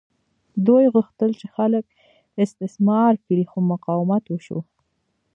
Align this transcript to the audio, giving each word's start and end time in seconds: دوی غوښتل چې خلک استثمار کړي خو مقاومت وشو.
دوی 0.67 0.85
غوښتل 0.93 1.31
چې 1.39 1.47
خلک 1.55 1.85
استثمار 2.43 3.13
کړي 3.25 3.45
خو 3.51 3.57
مقاومت 3.71 4.23
وشو. 4.27 4.59